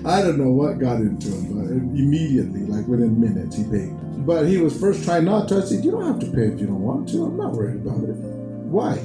[0.04, 3.94] I don't know what got into him, but immediately, like within minutes, he paid.
[4.26, 5.58] But he was first trying not to.
[5.58, 7.24] I said, you don't have to pay if you don't want to.
[7.24, 8.16] I'm not worried about it.
[8.16, 8.96] Why?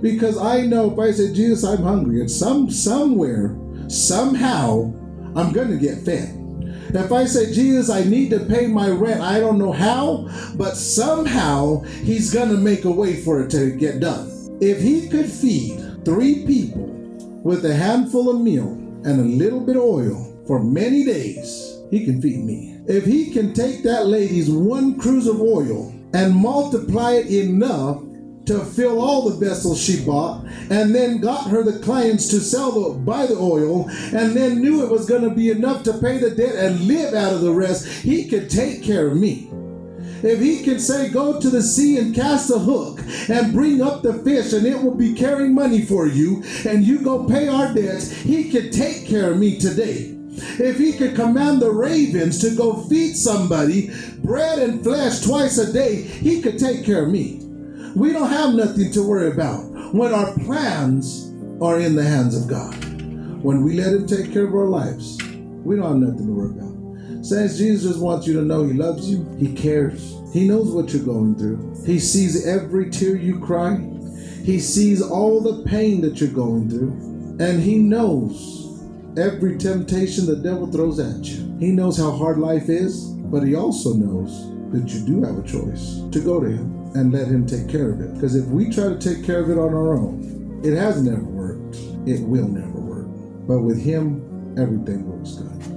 [0.00, 3.56] Because I know if I say, Jesus, I'm hungry, and some somewhere,
[3.88, 4.92] somehow,
[5.34, 6.40] I'm gonna get fed.
[6.94, 10.76] If I say, Jesus, I need to pay my rent, I don't know how, but
[10.76, 14.30] somehow he's gonna make a way for it to get done.
[14.60, 16.86] If he could feed three people
[17.42, 18.68] with a handful of meal
[19.04, 22.73] and a little bit of oil for many days, he can feed me.
[22.86, 28.02] If he can take that lady's one cruse of oil and multiply it enough
[28.44, 32.72] to fill all the vessels she bought and then got her the clients to sell
[32.72, 36.18] the buy the oil and then knew it was going to be enough to pay
[36.18, 39.48] the debt and live out of the rest he could take care of me.
[40.22, 44.02] If he can say go to the sea and cast a hook and bring up
[44.02, 47.72] the fish and it will be carrying money for you and you go pay our
[47.72, 52.56] debts he could take care of me today if he could command the ravens to
[52.56, 57.40] go feed somebody bread and flesh twice a day he could take care of me.
[57.94, 59.62] We don't have nothing to worry about
[59.94, 62.74] when our plans are in the hands of God.
[63.44, 65.18] When we let Him take care of our lives,
[65.64, 67.24] we don't have nothing to worry about.
[67.24, 71.04] Saints, Jesus wants you to know He loves you, He cares, He knows what you're
[71.04, 73.76] going through, He sees every tear you cry,
[74.42, 76.92] He sees all the pain that you're going through,
[77.38, 78.63] and He knows
[79.16, 81.56] every temptation the devil throws at you.
[81.58, 85.46] He knows how hard life is, but He also knows that you do have a
[85.46, 88.14] choice to go to Him and let Him take care of it.
[88.14, 91.22] Because if we try to take care of it on our own, it has never
[91.22, 91.76] worked.
[92.06, 93.06] It will never work.
[93.46, 95.74] But with Him, everything works good.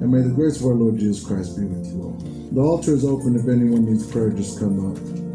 [0.00, 2.18] And may the grace of our Lord Jesus Christ be with you all.
[2.52, 3.36] The altar is open.
[3.36, 5.27] If anyone needs prayer, just come up.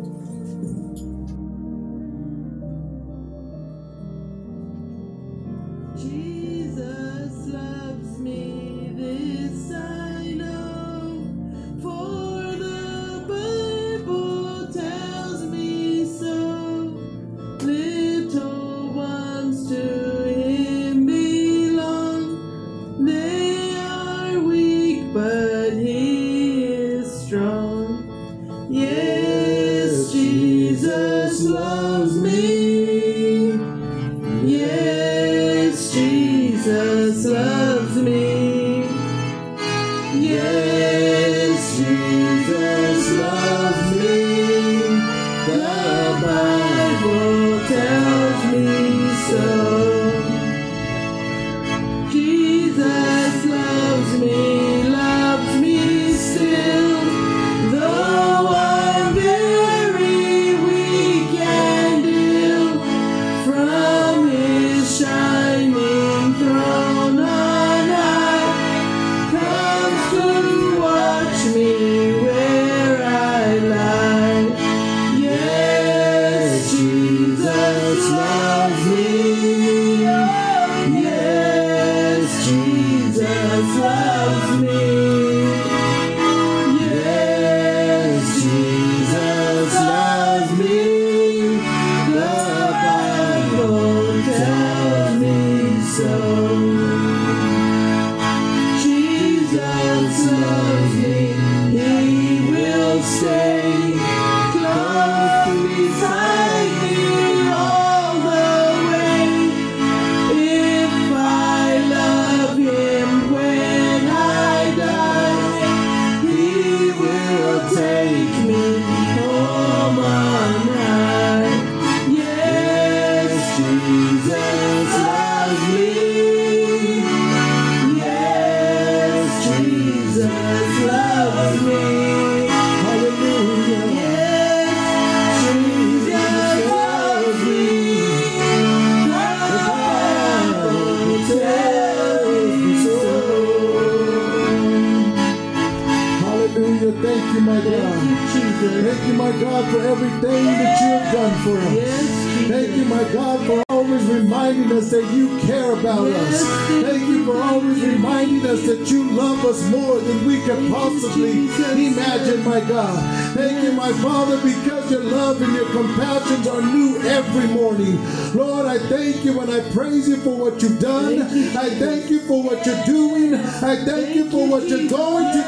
[149.93, 151.73] Everything that you have done for us.
[151.75, 156.41] Yes, Thank you, my God, for always reminding us that you care about us.
[156.81, 161.45] Thank you for always reminding us that you love us more than we could possibly
[161.87, 163.22] imagine, my God.
[163.33, 167.97] Thank you, my Father, because your love and your compassions are new every morning.
[168.35, 171.21] Lord, I thank you and I praise you for what you've done.
[171.57, 173.33] I thank you for what you're doing.
[173.33, 175.43] I thank you for what you're going to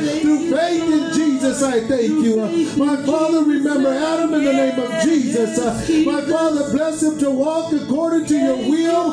[0.00, 0.20] do.
[0.22, 2.36] Through faith in Jesus, I thank you.
[2.76, 5.58] My Father, remember Adam in the name of Jesus.
[6.06, 9.12] My Father, bless him to walk according to your will,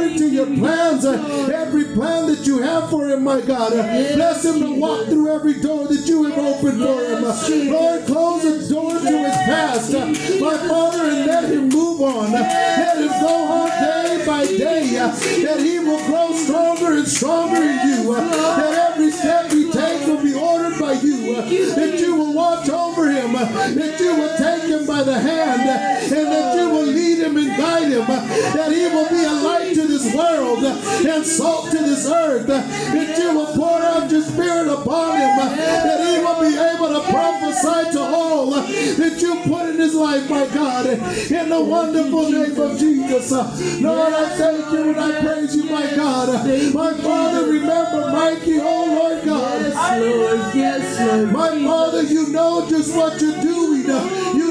[0.00, 1.04] according to your plans.
[1.04, 3.72] Every plan that you have for him, my God.
[3.72, 7.70] Bless him to walk through every door that you have opened for him.
[7.70, 9.92] Lord, close the door to his past.
[9.92, 12.32] My Father, and let him move on.
[12.32, 14.94] Let him go on day by day.
[14.94, 18.14] That he will grow stronger and stronger in you.
[18.14, 21.34] That every step he takes will be ordered by you.
[21.74, 23.32] That you will watch over him.
[23.32, 25.60] That you will take him by the hand.
[25.60, 26.99] And that you will lead
[27.30, 28.06] him and guide him.
[28.06, 32.46] That he will be a light to this world and salt to this earth.
[32.46, 35.36] That you will pour out your spirit upon him.
[35.36, 40.28] That he will be able to prophesy to all that you put in his life,
[40.28, 40.86] my God.
[40.86, 43.80] In the wonderful name of Jesus.
[43.80, 46.46] Lord, I thank you and I praise you, my God.
[46.74, 49.60] My Father, remember Mikey, oh Lord God.
[49.62, 50.54] Yes, Lord.
[50.54, 51.32] Yes, Lord.
[51.32, 53.60] My Father, you know just what you're doing.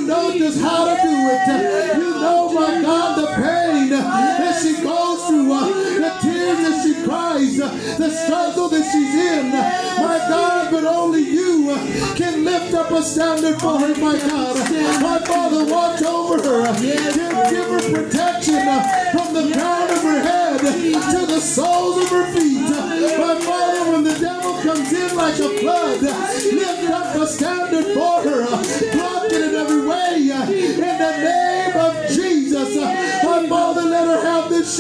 [0.10, 1.98] Know just how to do it.
[2.02, 7.06] You know, my God, the pain that she goes through, uh, the tears that she
[7.06, 9.52] cries, uh, the struggle that she's in.
[9.52, 14.58] My God, but only you uh, can lift up a standard for her, my God.
[15.00, 16.74] My Father, watch over her.
[16.82, 18.66] Give, give her protection
[19.14, 22.62] from the crown of her head to the soles of her feet.
[22.62, 28.24] My Father, when the devil comes in like a flood, lift up a standard for
[28.24, 28.46] her.
[28.92, 29.50] Block it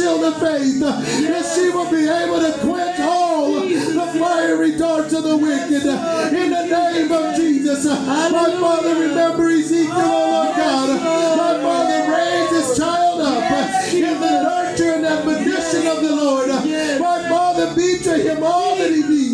[0.09, 0.79] shield of faith.
[0.79, 5.83] That she will be able to quench all the fiery darts of the wicked.
[5.83, 7.85] In the name of Jesus.
[7.85, 11.37] My Father, remember Ezekiel, oh Lord God.
[11.37, 16.49] My Father, raise this child up in the nurture and admonition of the Lord.
[16.49, 19.28] My Father, be to him all that he needs.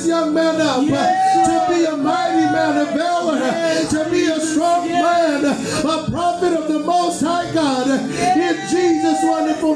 [0.00, 3.38] This young man up uh, to be a mighty man of valor.
[3.42, 5.44] uh, To be a strong man.
[5.44, 7.86] uh, A prophet of the Most High God.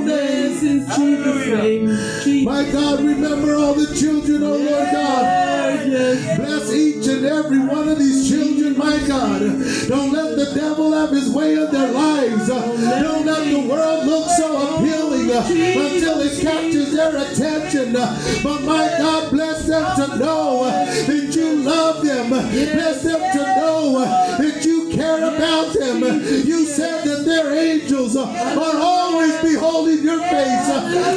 [0.03, 1.87] In Jesus' name.
[2.25, 5.45] Jesus' My God, remember all the children, oh Lord God.
[5.87, 6.39] Yes.
[6.39, 9.41] Bless each and every one of these children, my God.
[9.89, 12.49] Don't let the devil have his way in their lives.
[12.49, 17.93] Don't let the world look so appealing uh, until it captures their attention.
[17.93, 22.31] But my God, bless them to know that you love them.
[22.31, 23.99] Bless them to know
[24.39, 26.01] that you care about them.
[26.03, 28.27] You said that their angels are
[28.59, 28.94] always
[29.45, 30.69] beholding your face.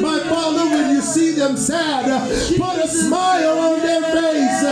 [0.02, 2.06] My Father, when you see them sad,
[2.58, 4.64] put a smile on their face.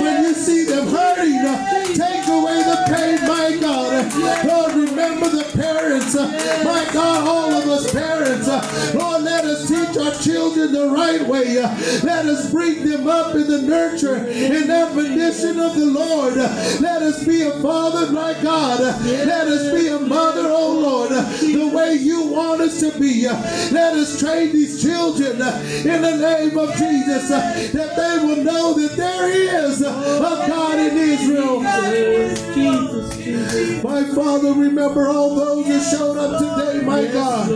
[0.00, 4.12] When you see them hurting, take away the pain, my God.
[4.46, 6.14] Lord, remember the parents.
[6.14, 8.48] My God, all of us parents.
[8.94, 11.54] Lord, let us teach our children the right way.
[12.02, 16.34] Let us bring them up in the nurture and admonition of the Lord.
[16.34, 18.80] Let us be a father, my God.
[18.80, 23.26] Let us be a mother, oh Lord, the way you want us to be.
[23.26, 28.96] Let us train these children in the name of Jesus that they will know that
[28.96, 29.90] there is a
[30.46, 31.60] God in Israel.
[33.82, 37.50] My Father, remember all those that showed up today, my God.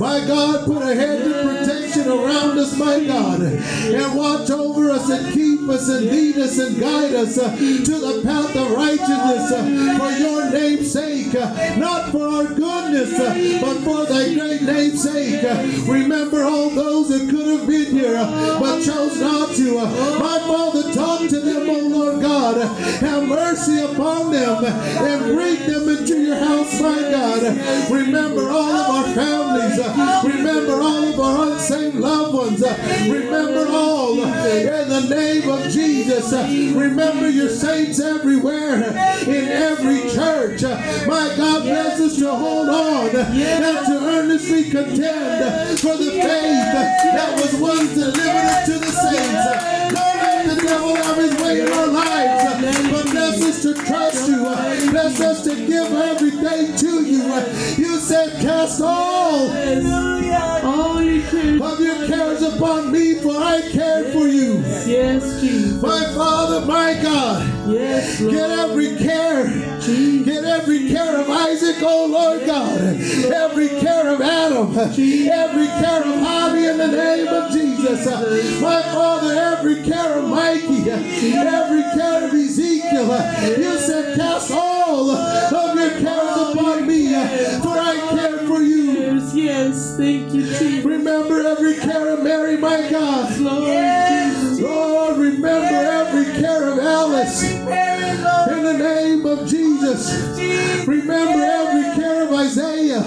[0.00, 1.73] My God, put a hand to of
[2.06, 6.78] around us, my God, and watch over us and keep us and lead us and
[6.80, 12.10] guide us uh, to the path of righteousness uh, for your name's sake, uh, not
[12.10, 15.42] for our goodness, but for thy great name's sake.
[15.88, 18.14] Remember all those that could have been here
[18.60, 19.74] but chose not to.
[19.74, 22.56] My Father, talk to them, O Lord God.
[23.00, 27.90] Have mercy upon them and bring them into your house, my God.
[27.90, 29.78] Remember all of our families.
[30.34, 32.62] Remember all of our unsaved loved ones.
[32.62, 32.76] Uh,
[33.10, 36.32] Remember all uh, in the name of Jesus.
[36.32, 40.62] Uh, Remember your saints everywhere uh, in every church.
[40.64, 40.76] Uh,
[41.06, 46.72] my God, bless us to hold on uh, and to earnestly contend for the faith
[47.14, 49.94] that was once delivered unto the saints.
[49.94, 54.28] Don't let the devil have his way in our lives, but bless us to trust
[54.28, 54.38] you.
[54.90, 57.22] Bless us to give everything to you.
[57.76, 59.48] You said, cast all
[60.64, 64.54] All of your cares upon me, for I care for you.
[64.86, 65.80] Yes, Jesus.
[65.82, 68.34] My Father, my God, Yes, Lord.
[68.34, 69.46] get every care.
[69.80, 70.24] Jesus.
[70.26, 72.80] Get every care of Isaac, oh Lord God.
[72.80, 74.76] Every care of Adam.
[74.78, 78.06] Every care of Javi in the name of Jesus.
[78.60, 80.90] My Father, every care of Mikey.
[80.90, 83.10] Every care of Ezekiel.
[83.58, 87.08] You said, cast all of your cares upon me,
[87.62, 88.92] for I care for you.
[88.92, 89.96] Yes, yes.
[89.96, 90.84] Thank you, Jesus.
[90.84, 93.38] Remember every care of Mary, my God.
[93.40, 94.60] Lord Jesus.
[94.60, 97.42] Lord, remember every care of Alice.
[97.44, 97.64] In
[98.62, 100.86] the name of Jesus.
[100.86, 103.02] Remember every care of Isaiah.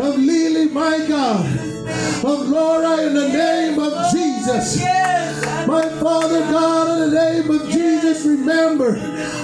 [0.00, 1.51] Of Lily, my God.
[2.24, 4.80] Of glory in the name of Jesus.
[5.66, 8.96] My Father God, in the name of Jesus, remember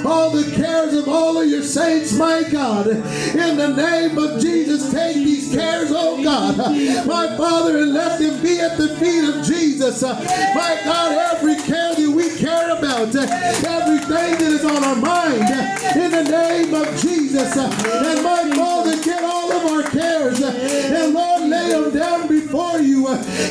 [0.06, 2.86] all the cares of all of your saints, my God.
[2.86, 6.56] In the name of Jesus, take these cares, oh God,
[7.04, 10.02] my Father, and let them be at the feet of Jesus.
[10.02, 15.50] My God, every care that we care about, everything that is on our mind,
[15.96, 17.56] in the name of Jesus.
[17.56, 18.67] And my Father,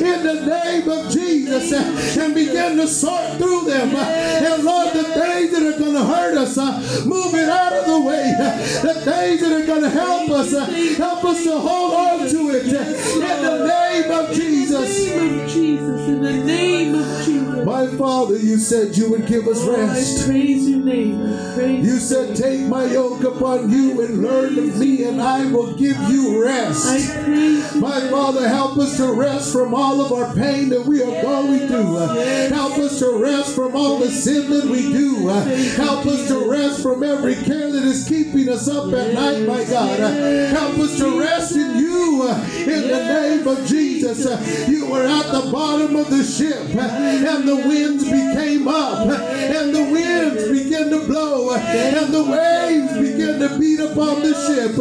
[0.01, 3.95] in the name of Jesus uh, and begin to sort through them.
[3.95, 7.73] Uh, and Lord, the things that are going to hurt us, uh, move it out
[7.73, 8.33] of the way.
[8.37, 10.51] The things that are going to help us,
[10.97, 14.66] help us to hold on to it in the name of Jesus.
[17.77, 20.25] My Father, you said you would give us Oh, I rest.
[20.27, 21.19] praise your name.
[21.53, 25.75] Praise You said, Take my yoke upon you and learn of me, and I will
[25.75, 26.87] give you rest.
[26.87, 27.23] I rest.
[27.25, 27.75] praise.
[27.75, 31.67] My Father, help us to rest from all of our pain that we are going
[31.67, 31.97] through.
[32.49, 35.27] Help us to rest from all the sin that we do.
[35.27, 39.63] Help us to rest from every care that is keeping us up at night, my
[39.65, 39.99] God.
[39.99, 44.25] Help us to rest in you in the name of Jesus.
[44.67, 49.83] You were at the bottom of the ship, and the winds became up, and the
[49.83, 54.77] winds began to blow, and the waves began to beat upon the ship.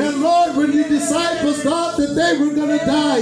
[0.00, 3.18] And Lord, when your disciples thought that they were going to die,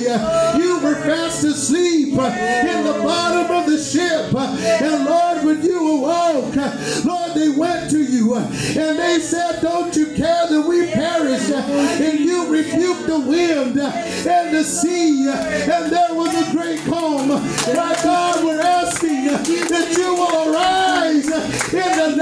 [0.58, 4.34] you fast asleep uh, in the bottom of the ship.
[4.34, 9.60] Uh, And Lord, when you awoke, uh, Lord, they went to you and they said,
[9.62, 11.50] Don't you care that we perish?
[11.50, 17.28] And you rebuked the wind and the sea, and there was a great calm.
[17.28, 22.16] My God, we're asking that you will arise in the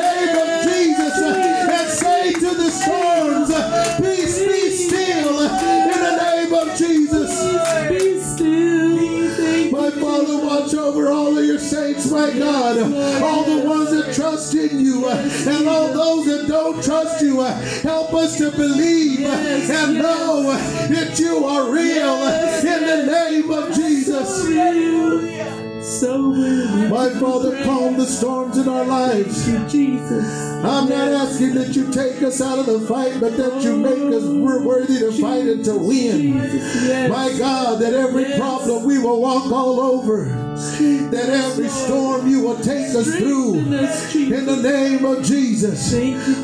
[10.64, 12.78] watch over all of your saints, my God.
[13.22, 17.40] All the ones that trust in you and all those that don't trust you.
[17.40, 20.52] Help us to believe and know
[20.88, 24.44] that you are real in the name of Jesus.
[26.00, 26.18] So.
[26.94, 29.46] My Father, calm the storms in our lives.
[29.70, 30.24] Jesus.
[30.64, 34.00] I'm not asking that you take us out of the fight, but that you make
[34.14, 36.38] us worthy to fight and to win.
[37.10, 42.58] My God, that every problem we will walk all over, that every storm you will
[42.58, 43.54] take us through.
[43.54, 45.92] In the name of Jesus.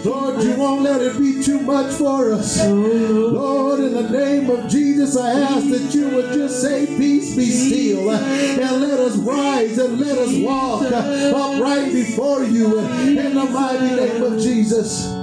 [0.04, 2.64] Lord, you won't let it be too much for us.
[2.66, 7.50] Lord, in the name of Jesus, I ask that you would just say, Peace be
[7.50, 13.94] still, and let us rise and let us walk upright before you in the mighty
[13.94, 15.19] name of Jesus.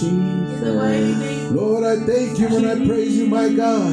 [0.00, 1.50] Jesus.
[1.52, 3.92] Lord, I thank you and I praise you, my God.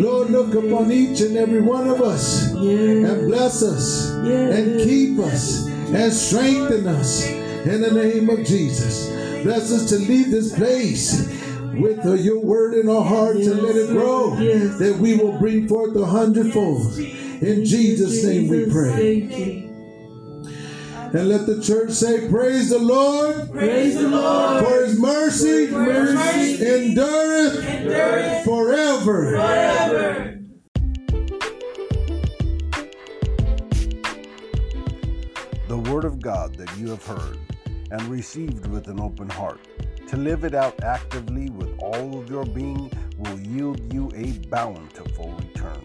[0.00, 4.10] Lord, look upon each and every one of us and bless us
[4.54, 9.08] and keep us and strengthen us in the name of Jesus.
[9.44, 11.28] Bless us to leave this place
[11.74, 14.78] with uh, your word in our hearts and let it grow Yes.
[14.78, 16.96] that we will bring forth a hundredfold.
[16.98, 19.67] In Jesus' name we pray.
[21.12, 21.20] Thank you.
[21.20, 24.64] And let the church say, Praise the Lord, Praise the Lord.
[24.64, 29.32] for his mercy, mercy endureth, forever.
[29.36, 30.34] forever.
[35.68, 37.38] the Word of God that you have heard
[37.90, 39.60] and received with an open heart.
[40.08, 45.32] To live it out actively with all of your being will yield you a bountiful
[45.32, 45.82] return.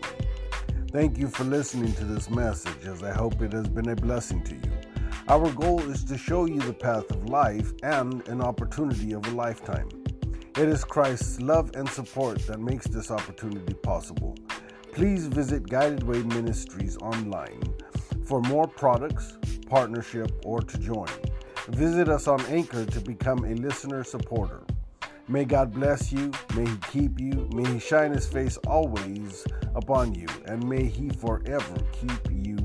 [0.92, 4.44] Thank you for listening to this message, as I hope it has been a blessing
[4.44, 4.62] to you.
[5.30, 9.30] Our goal is to show you the path of life and an opportunity of a
[9.30, 9.88] lifetime.
[10.58, 14.36] It is Christ's love and support that makes this opportunity possible.
[14.92, 17.62] Please visit Guided Way Ministries online
[18.26, 21.08] for more products, partnership, or to join.
[21.70, 24.62] Visit us on Anchor to become a listener supporter.
[25.30, 30.16] May God bless you, may He keep you, may He shine His face always upon
[30.16, 32.58] you, and may He forever keep you